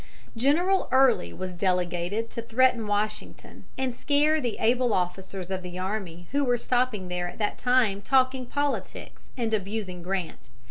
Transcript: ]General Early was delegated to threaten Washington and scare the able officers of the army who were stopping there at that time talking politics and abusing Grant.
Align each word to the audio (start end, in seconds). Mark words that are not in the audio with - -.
]General 0.35 0.87
Early 0.91 1.31
was 1.31 1.53
delegated 1.53 2.31
to 2.31 2.41
threaten 2.41 2.87
Washington 2.87 3.65
and 3.77 3.93
scare 3.93 4.41
the 4.41 4.57
able 4.59 4.95
officers 4.95 5.51
of 5.51 5.61
the 5.61 5.77
army 5.77 6.27
who 6.31 6.43
were 6.43 6.57
stopping 6.57 7.07
there 7.07 7.27
at 7.29 7.37
that 7.37 7.59
time 7.59 8.01
talking 8.01 8.47
politics 8.47 9.27
and 9.37 9.53
abusing 9.53 10.01
Grant. 10.01 10.49